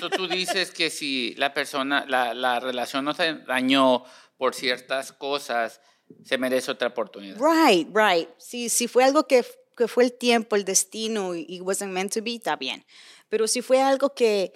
So, 0.00 0.10
tú 0.10 0.28
dices 0.28 0.70
que 0.70 0.90
si 0.90 1.34
la 1.36 1.54
persona, 1.54 2.04
la, 2.06 2.34
la 2.34 2.60
relación 2.60 3.06
no 3.06 3.14
se 3.14 3.34
dañó 3.46 4.04
por 4.36 4.54
ciertas 4.54 5.12
cosas, 5.12 5.80
se 6.24 6.36
merece 6.36 6.70
otra 6.70 6.88
oportunidad. 6.88 7.38
Right, 7.38 7.88
right. 7.94 8.28
Si, 8.36 8.68
si 8.68 8.86
fue 8.86 9.04
algo 9.04 9.26
que, 9.26 9.46
que 9.76 9.88
fue 9.88 10.04
el 10.04 10.12
tiempo, 10.12 10.56
el 10.56 10.64
destino 10.64 11.34
y, 11.34 11.46
y 11.48 11.60
wasn't 11.60 11.92
meant 11.92 12.12
to 12.12 12.22
be, 12.22 12.34
está 12.34 12.56
bien. 12.56 12.84
Pero 13.30 13.46
si 13.46 13.62
fue 13.62 13.80
algo 13.80 14.14
que, 14.14 14.52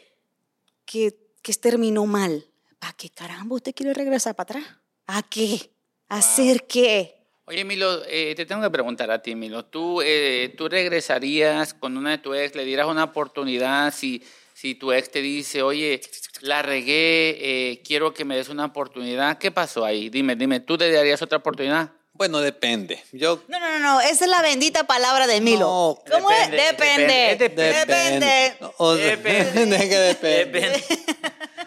que, 0.89 1.15
que 1.43 1.53
terminó 1.53 2.07
mal, 2.07 2.47
¿para 2.79 2.95
qué 2.95 3.11
caramba 3.11 3.57
usted 3.57 3.75
quiere 3.75 3.93
regresar 3.93 4.35
para 4.35 4.61
atrás? 4.61 4.79
¿A 5.07 5.23
qué? 5.23 5.71
¿A 6.09 6.17
hacer 6.17 6.67
qué? 6.67 7.15
Oye, 7.45 7.65
Milo, 7.65 8.03
eh, 8.07 8.35
te 8.35 8.47
tengo 8.47 8.63
que 8.63 8.71
preguntar 8.71 9.11
a 9.11 9.21
ti, 9.21 9.35
Milo. 9.35 9.67
¿Tú, 9.67 10.01
eh, 10.03 10.55
¿Tú 10.57 10.69
regresarías 10.69 11.75
con 11.75 11.97
una 11.97 12.13
de 12.13 12.19
tu 12.19 12.35
ex, 12.35 12.55
le 12.55 12.65
dieras 12.65 12.87
una 12.87 13.05
oportunidad 13.05 13.93
si, 13.93 14.23
si 14.55 14.75
tu 14.75 14.93
ex 14.93 15.11
te 15.11 15.21
dice, 15.21 15.63
oye, 15.63 16.01
la 16.41 16.63
regué, 16.63 17.37
eh, 17.41 17.83
quiero 17.83 18.15
que 18.15 18.25
me 18.25 18.37
des 18.37 18.49
una 18.49 18.65
oportunidad? 18.65 19.39
¿Qué 19.39 19.51
pasó 19.51 19.85
ahí? 19.85 20.09
Dime, 20.09 20.37
dime, 20.37 20.61
¿tú 20.61 20.79
le 20.79 20.91
darías 20.91 21.21
otra 21.21 21.39
oportunidad? 21.39 21.93
Bueno, 22.19 22.41
depende. 22.41 23.03
Yo 23.13 23.43
No, 23.49 23.59
no, 23.61 23.71
no, 23.71 23.79
no. 23.79 24.01
Esa 24.01 24.25
es 24.25 24.31
la 24.31 24.43
bendita 24.43 24.87
palabra 24.89 25.27
de 25.29 25.41
Milo. 25.41 25.61
No, 25.61 26.03
¿Cómo 26.13 26.29
depende, 26.31 26.57
es? 26.59 26.77
Depende. 26.77 27.37
depende, 27.39 27.73
Depende. 27.79 28.57
No, 28.61 28.93
Depende. 28.95 29.89
que 29.89 29.97
depende. 29.99 30.85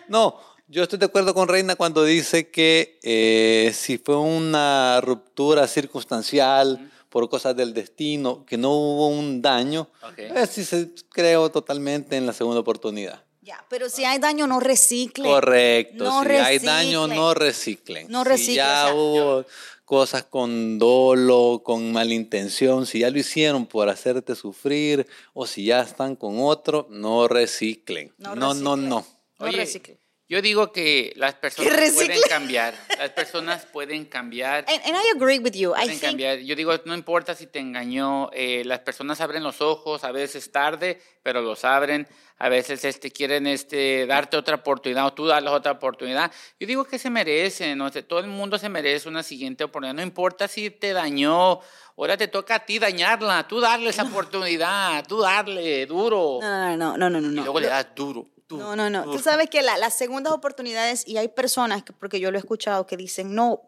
No, 0.09 0.37
yo 0.67 0.83
estoy 0.83 0.99
de 0.99 1.05
acuerdo 1.05 1.33
con 1.33 1.47
Reina 1.47 1.75
cuando 1.77 2.03
dice 2.03 2.49
que 2.49 2.99
eh, 3.01 3.71
si 3.73 3.97
fue 3.97 4.17
una 4.17 4.99
ruptura 5.01 5.67
circunstancial 5.67 6.91
por 7.09 7.29
cosas 7.29 7.55
del 7.55 7.73
destino, 7.73 8.45
que 8.45 8.57
no 8.57 8.71
hubo 8.71 9.07
un 9.07 9.41
daño, 9.41 9.89
Ok. 10.01 10.19
eh, 10.19 10.47
sí 10.49 10.63
se 10.65 10.89
creo 11.09 11.49
totalmente 11.49 12.15
en 12.17 12.25
la 12.25 12.33
segunda 12.33 12.59
oportunidad. 12.59 13.23
Ya, 13.43 13.63
pero 13.69 13.89
si 13.89 14.05
hay 14.05 14.19
daño, 14.19 14.45
no 14.47 14.59
recicle. 14.59 15.27
Correcto. 15.27 16.03
No 16.03 16.23
si 16.23 16.29
hay 16.29 16.59
daño, 16.59 17.07
reciclen. 17.07 17.17
no 17.17 17.33
reciclen. 17.33 18.07
No 18.09 18.23
Si 18.23 18.29
reciclen, 18.29 18.55
ya 18.55 18.83
o 18.83 18.85
sea, 18.85 18.93
hubo 18.93 19.45
cosas 19.91 20.23
con 20.23 20.79
dolo, 20.79 21.63
con 21.65 21.91
malintención, 21.91 22.85
si 22.85 22.99
ya 22.99 23.09
lo 23.11 23.19
hicieron 23.19 23.65
por 23.65 23.89
hacerte 23.89 24.35
sufrir 24.35 25.05
o 25.33 25.45
si 25.45 25.65
ya 25.65 25.81
están 25.81 26.15
con 26.15 26.35
otro, 26.39 26.87
no 26.89 27.27
reciclen. 27.27 28.13
No 28.17 28.33
No, 28.33 28.53
no, 28.53 28.77
reciclen. 28.77 28.89
no. 28.89 29.05
No 29.37 29.45
Oye, 29.45 29.57
recicle. 29.57 29.99
Yo 30.31 30.41
digo 30.41 30.71
que 30.71 31.11
las 31.17 31.33
personas 31.35 31.91
pueden 31.91 32.21
cambiar. 32.29 32.73
Las 32.97 33.09
personas 33.09 33.65
pueden 33.65 34.05
cambiar. 34.05 34.63
And, 34.65 34.81
and 34.85 34.95
I 34.95 35.11
agree 35.13 35.39
with 35.39 35.51
you. 35.51 35.73
I 35.75 35.89
think 35.89 35.99
cambiar. 35.99 36.37
Yo 36.37 36.55
digo, 36.55 36.73
no 36.85 36.95
importa 36.95 37.35
si 37.35 37.47
te 37.47 37.59
engañó, 37.59 38.29
eh, 38.31 38.63
las 38.63 38.79
personas 38.79 39.19
abren 39.19 39.43
los 39.43 39.59
ojos, 39.59 40.05
a 40.05 40.13
veces 40.13 40.49
tarde, 40.49 41.01
pero 41.21 41.41
los 41.41 41.65
abren, 41.65 42.07
a 42.37 42.47
veces 42.47 42.85
este, 42.85 43.11
quieren 43.11 43.45
este, 43.45 44.05
darte 44.07 44.37
otra 44.37 44.55
oportunidad 44.55 45.05
o 45.05 45.11
tú 45.11 45.27
darles 45.27 45.51
otra 45.51 45.73
oportunidad. 45.73 46.31
Yo 46.57 46.65
digo 46.65 46.85
que 46.85 46.97
se 46.97 47.09
merecen, 47.09 47.77
¿no? 47.77 47.91
todo 47.91 48.19
el 48.19 48.27
mundo 48.27 48.57
se 48.57 48.69
merece 48.69 49.09
una 49.09 49.23
siguiente 49.23 49.65
oportunidad, 49.65 49.95
no 49.95 50.01
importa 50.01 50.47
si 50.47 50.69
te 50.69 50.93
dañó, 50.93 51.59
ahora 51.97 52.15
te 52.15 52.29
toca 52.29 52.55
a 52.55 52.65
ti 52.65 52.79
dañarla, 52.79 53.45
tú 53.49 53.59
darle 53.59 53.89
esa 53.89 54.03
oportunidad, 54.03 55.05
tú 55.05 55.19
darle 55.19 55.85
duro, 55.85 56.39
No, 56.41 56.77
no, 56.77 56.97
no, 56.97 57.09
no, 57.09 57.19
no, 57.19 57.31
y 57.31 57.35
no. 57.35 57.43
luego 57.43 57.59
le 57.59 57.67
das 57.67 57.87
duro. 57.93 58.29
Duro, 58.51 58.63
No, 58.65 58.75
no, 58.75 58.89
no. 58.89 59.03
Tú 59.05 59.11
duro. 59.11 59.23
sabes 59.23 59.49
que 59.49 59.61
la- 59.61 59.77
las 59.77 59.97
segundas 59.97 60.33
oportunidades, 60.33 61.07
y 61.07 61.17
hay 61.17 61.27
personas, 61.29 61.83
que, 61.83 61.93
porque 61.93 62.19
yo 62.19 62.31
lo 62.31 62.37
he 62.37 62.39
escuchado, 62.39 62.85
que 62.85 62.97
dicen, 62.97 63.33
no, 63.33 63.61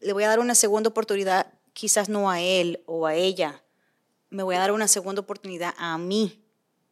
le 0.00 0.12
voy 0.12 0.24
a 0.24 0.28
dar 0.28 0.40
una 0.40 0.54
segunda 0.54 0.88
oportunidad, 0.90 1.52
quizás 1.72 2.08
no 2.08 2.30
a 2.30 2.40
él 2.40 2.82
o 2.86 3.06
a 3.06 3.14
ella, 3.14 3.62
me 4.28 4.42
voy 4.42 4.54
a 4.54 4.58
dar 4.60 4.72
una 4.72 4.88
segunda 4.88 5.20
oportunidad 5.20 5.74
a 5.78 5.96
mí 5.98 6.44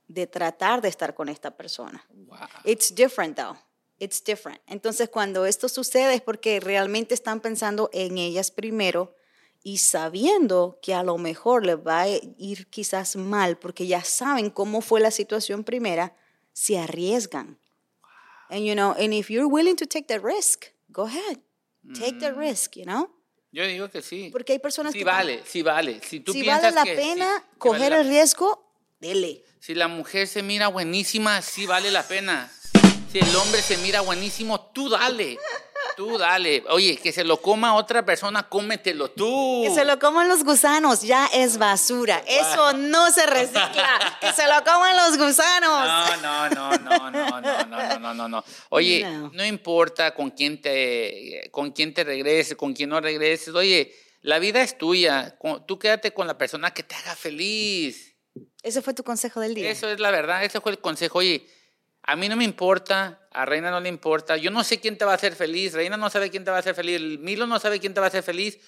de 0.09 0.27
tratar 0.27 0.81
de 0.81 0.89
estar 0.89 1.15
con 1.15 1.29
esta 1.29 1.57
persona. 1.57 2.05
Wow. 2.11 2.39
It's 2.65 2.95
different 2.95 3.37
though. 3.37 3.57
It's 4.01 4.23
different. 4.23 4.61
Entonces, 4.67 5.09
cuando 5.09 5.45
esto 5.45 5.69
sucede 5.69 6.15
es 6.15 6.23
porque 6.23 6.61
realmente 6.61 7.15
están 7.15 7.41
pensando 7.41 7.91
en 7.93 8.17
ellas 8.17 8.51
primero 8.51 9.15
y 9.63 9.79
sabiendo 9.79 10.79
que 10.81 10.95
a 10.95 11.03
lo 11.03 11.19
mejor 11.19 11.67
les 11.67 11.77
va 11.77 12.03
a 12.03 12.09
ir 12.09 12.69
quizás 12.71 13.17
mal 13.17 13.59
porque 13.59 13.87
ya 13.89 14.03
saben 14.05 14.51
cómo 14.51 14.81
fue 14.83 15.01
la 15.01 15.11
situación 15.11 15.65
primera, 15.65 16.15
se 16.59 16.77
arriesgan. 16.79 17.59
And 18.51 18.65
you 18.65 18.75
know, 18.75 18.93
and 18.99 19.13
if 19.15 19.31
you're 19.31 19.47
willing 19.47 19.77
to 19.77 19.87
take 19.87 20.07
the 20.09 20.19
risk, 20.19 20.67
go 20.91 21.05
ahead. 21.05 21.39
Take 21.95 22.19
the 22.19 22.33
risk, 22.33 22.77
you 22.77 22.85
know? 22.85 23.09
Yo 23.53 23.65
digo 23.65 23.89
que 23.91 24.03
sí. 24.03 24.31
Porque 24.33 24.53
hay 24.53 24.59
personas 24.59 24.93
sí 24.93 24.99
que 24.99 25.05
vale, 25.05 25.43
sí 25.47 25.63
vale. 25.63 26.01
Si 26.03 26.21
tú 26.21 26.33
si 26.33 26.43
piensas 26.43 26.75
vale 26.75 26.75
la 26.75 26.85
que- 26.85 26.97
pena 26.97 27.45
coger 27.59 27.81
vale 27.81 27.91
la 27.97 28.01
el 28.03 28.09
riesgo, 28.09 28.75
dele. 29.01 29.43
Si 29.61 29.75
la 29.75 29.89
mujer 29.89 30.27
se 30.27 30.43
mira 30.43 30.69
buenísima, 30.69 31.41
sí 31.43 31.65
vale 31.67 31.91
la 31.91 32.03
pena. 32.03 32.51
Si 33.13 33.19
el 33.19 33.37
hombre 33.37 33.63
se 33.63 33.77
mira 33.79 34.01
buenísimo, 34.03 34.61
tú 34.73 34.89
dale. 34.91 35.39
Tú 35.99 36.17
dale. 36.17 36.63
Oye, 36.71 36.97
que 36.97 37.11
se 37.11 37.25
lo 37.25 37.43
coma 37.43 37.75
otra 37.75 38.05
persona, 38.05 38.49
cómetelo 38.49 39.11
tú. 39.11 39.65
Que 39.67 39.75
se 39.75 39.85
lo 39.85 39.99
coman 39.99 40.29
los 40.29 40.45
gusanos, 40.45 41.03
ya 41.03 41.27
es 41.35 41.59
basura. 41.59 42.23
Eso 42.25 42.73
no 42.75 43.11
se 43.11 43.27
recicla. 43.27 44.17
que 44.21 44.33
se 44.33 44.45
lo 44.47 44.63
coman 44.63 44.97
los 44.97 45.19
gusanos. 45.19 46.21
No, 46.23 46.49
no, 46.51 46.51
no, 46.51 46.79
no, 46.79 47.11
no, 47.11 47.41
no, 47.41 47.67
no, 47.67 47.99
no, 47.99 48.15
no, 48.15 48.29
no. 48.29 48.45
Oye, 48.69 49.03
No. 49.03 49.33
no 49.35 49.45
importa 49.45 50.15
con 50.15 50.31
quién 50.31 50.63
te, 50.63 51.49
con 51.51 51.73
quién 51.73 51.93
te 51.93 52.05
regreses, 52.05 52.57
con 52.57 52.75
quién 52.75 52.91
no 52.91 53.01
regreses. 53.01 53.53
Oye, 53.53 53.93
la 54.23 54.39
vida 54.39 54.63
es 54.63 54.79
tuya. 54.79 55.37
Tú 55.67 55.81
quédate 55.81 56.15
con 56.15 56.29
la 56.29 56.39
persona 56.39 56.73
que 56.73 56.85
te 56.85 56.95
haga 56.95 57.17
feliz. 57.17 58.15
Ese 58.63 58.83
fue 58.83 58.95
tu 58.95 59.03
consejo 59.03 59.41
del 59.41 59.53
día. 59.57 59.69
Eso 59.69 59.89
es 59.89 59.99
la 59.99 60.13
verdad, 60.13 60.45
ese 60.45 60.61
fue 60.61 60.71
el 60.71 60.79
consejo. 60.79 61.19
Oye, 61.19 61.45
a 62.11 62.17
mí 62.17 62.29
no 62.29 62.37
me 62.37 62.45
importa, 62.45 63.21
a 63.31 63.45
Reina 63.45 63.71
no 63.71 63.81
le 63.81 63.89
importa, 63.91 64.37
yo 64.39 64.51
no 64.51 64.65
sé 64.65 64.81
quién 64.81 64.97
te 64.97 65.05
va 65.05 65.13
a 65.13 65.17
hacer 65.17 65.37
feliz, 65.37 65.75
Reina 65.75 65.97
no 65.99 66.09
sabe 66.09 66.31
quién 66.31 66.43
te 66.45 66.51
va 66.51 66.57
a 66.57 66.61
hacer 66.61 66.75
feliz, 66.75 67.01
Milo 67.21 67.47
no 67.47 67.59
sabe 67.61 67.79
quién 67.81 67.93
te 67.93 68.01
va 68.01 68.07
a 68.07 68.09
hacer 68.09 68.23
feliz, 68.23 68.59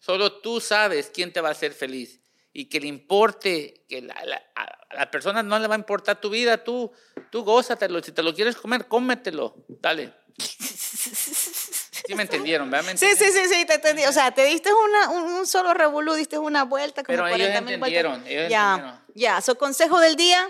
solo 0.00 0.40
tú 0.40 0.60
sabes 0.60 1.08
quién 1.14 1.32
te 1.32 1.40
va 1.40 1.48
a 1.50 1.52
hacer 1.52 1.72
feliz. 1.72 2.20
Y 2.52 2.64
que 2.68 2.80
le 2.80 2.88
importe, 2.88 3.84
que 3.88 4.02
la, 4.02 4.14
la- 4.24 4.42
a 4.56 4.96
la 4.96 5.10
persona 5.12 5.44
no 5.44 5.58
le 5.60 5.68
va 5.68 5.76
a 5.76 5.78
importar 5.78 6.20
tu 6.20 6.28
vida, 6.28 6.64
tú, 6.64 6.90
tú 7.30 7.44
gózatelo, 7.44 8.02
si 8.02 8.10
te 8.10 8.22
lo 8.24 8.34
quieres 8.34 8.56
comer, 8.56 8.88
cómetelo, 8.88 9.54
dale. 9.68 10.12
Sí 10.38 12.14
me 12.14 12.22
entendieron, 12.22 12.70
¿verdad? 12.70 12.86
¿Me 12.92 12.96
Sí, 12.98 13.06
sí, 13.16 13.26
sí, 13.30 13.40
sí, 13.52 13.64
te 13.66 13.74
entendí. 13.74 14.04
O 14.06 14.12
sea, 14.12 14.32
te 14.32 14.44
diste 14.44 14.70
una, 14.72 15.10
un, 15.10 15.22
un 15.34 15.46
solo 15.46 15.74
revolú, 15.74 16.14
diste 16.14 16.38
una 16.38 16.64
vuelta, 16.64 17.02
como 17.04 17.16
Pero 17.16 17.26
ellos 17.28 17.38
40 17.38 17.60
mil 17.60 17.74
entendieron, 17.74 18.12
vueltas. 18.12 18.30
ellos 18.32 18.50
ya, 18.50 18.70
entendieron. 18.74 19.04
ya. 19.14 19.40
So, 19.40 19.56
consejo 19.58 20.00
del 20.00 20.16
día, 20.16 20.48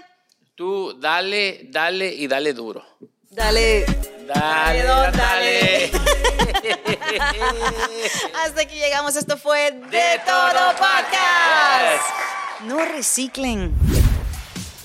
Tú 0.58 0.98
dale, 0.98 1.68
dale 1.70 2.12
y 2.12 2.26
dale 2.26 2.52
duro. 2.52 2.84
dale. 3.30 3.86
Dale, 4.26 4.82
don, 4.82 5.12
dale. 5.12 5.84
Hasta 8.44 8.62
aquí 8.62 8.74
llegamos. 8.74 9.14
Esto 9.14 9.36
fue 9.38 9.70
De, 9.70 10.20
Todo 10.26 10.72
Podcast. 10.72 12.02
No 12.66 12.84
reciclen. 12.84 13.72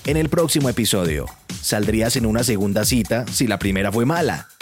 En 0.06 0.16
el 0.16 0.28
próximo 0.28 0.68
episodio, 0.68 1.26
¿saldrías 1.60 2.14
en 2.14 2.26
una 2.26 2.44
segunda 2.44 2.84
cita 2.84 3.26
si 3.26 3.48
la 3.48 3.58
primera 3.58 3.90
fue 3.90 4.04
mala? 4.04 4.53